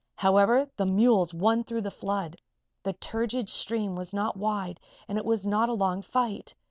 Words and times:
However, 0.15 0.67
the 0.77 0.87
mules 0.87 1.31
won 1.31 1.63
through 1.63 1.81
the 1.83 1.91
flood. 1.91 2.35
The 2.81 2.93
turgid 2.93 3.49
stream 3.49 3.95
was 3.95 4.15
not 4.15 4.35
wide 4.35 4.79
and 5.07 5.19
it 5.19 5.25
was 5.25 5.45
not 5.45 5.69
a 5.69 5.73
long 5.73 6.01
fight. 6.01 6.55